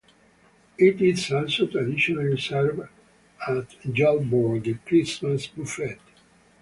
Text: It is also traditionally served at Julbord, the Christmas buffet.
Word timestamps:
It 0.79 0.99
is 0.99 1.31
also 1.31 1.67
traditionally 1.67 2.35
served 2.35 2.79
at 3.47 3.69
Julbord, 3.85 4.63
the 4.63 4.73
Christmas 4.73 5.45
buffet. 5.45 5.99